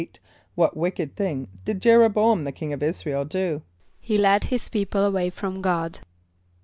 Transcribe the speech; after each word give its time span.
= 0.31 0.55
What 0.55 0.75
wicked 0.75 1.15
thing 1.15 1.47
did 1.63 1.79
J[)e]r 1.79 2.01
o 2.01 2.09
b[=o]´am 2.09 2.43
the 2.43 2.51
king 2.51 2.73
of 2.73 2.81
[)I][s+]´ra 2.81 3.11
el 3.11 3.23
do? 3.25 3.61
=He 3.99 4.17
led 4.17 4.45
his 4.45 4.67
people 4.67 5.05
away 5.05 5.29
from 5.29 5.61
God. 5.61 5.99